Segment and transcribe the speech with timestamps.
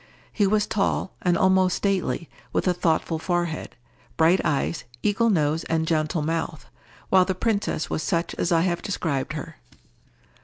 [0.33, 3.75] He was tall, and almost stately, with a thoughtful forehead,
[4.17, 6.65] bright eyes, eagle nose, and gentle mouth;
[7.09, 9.57] while the princess was such as I have described her.